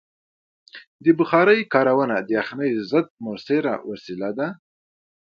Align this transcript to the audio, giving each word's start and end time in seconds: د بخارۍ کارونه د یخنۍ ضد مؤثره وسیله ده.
د 1.03 1.05
بخارۍ 1.19 1.59
کارونه 1.73 2.15
د 2.21 2.29
یخنۍ 2.39 2.71
ضد 2.89 3.07
مؤثره 3.23 3.73
وسیله 3.89 4.29
ده. 4.37 4.47